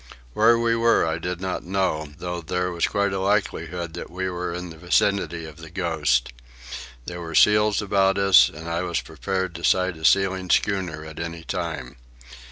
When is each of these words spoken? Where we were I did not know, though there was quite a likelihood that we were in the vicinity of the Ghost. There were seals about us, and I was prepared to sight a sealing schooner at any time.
Where 0.33 0.57
we 0.57 0.75
were 0.75 1.05
I 1.05 1.19
did 1.19 1.39
not 1.41 1.63
know, 1.63 2.07
though 2.17 2.41
there 2.41 2.71
was 2.71 2.87
quite 2.87 3.13
a 3.13 3.19
likelihood 3.19 3.93
that 3.93 4.09
we 4.09 4.31
were 4.31 4.51
in 4.51 4.71
the 4.71 4.77
vicinity 4.79 5.45
of 5.45 5.57
the 5.57 5.69
Ghost. 5.69 6.33
There 7.05 7.21
were 7.21 7.35
seals 7.35 7.83
about 7.83 8.17
us, 8.17 8.49
and 8.49 8.67
I 8.67 8.81
was 8.81 8.99
prepared 8.99 9.53
to 9.53 9.63
sight 9.63 9.97
a 9.97 10.03
sealing 10.03 10.49
schooner 10.49 11.05
at 11.05 11.19
any 11.19 11.43
time. 11.43 11.97